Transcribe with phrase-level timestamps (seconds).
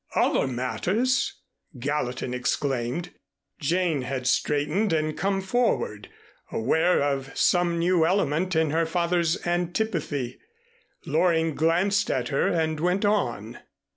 [0.15, 1.35] "Other matters!"
[1.77, 3.11] Gallatin exclaimed.
[3.59, 6.09] Jane had straightened and came forward,
[6.51, 10.39] aware of some new element in her father's antipathy.
[11.05, 13.59] Loring glanced at her and went on.